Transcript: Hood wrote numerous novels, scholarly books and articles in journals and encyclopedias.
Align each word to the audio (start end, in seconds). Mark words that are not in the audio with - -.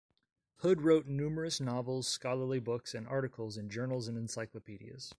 Hood 0.61 0.81
wrote 0.81 1.05
numerous 1.05 1.61
novels, 1.61 2.07
scholarly 2.07 2.59
books 2.59 2.95
and 2.95 3.07
articles 3.07 3.55
in 3.55 3.69
journals 3.69 4.07
and 4.07 4.17
encyclopedias. 4.17 5.09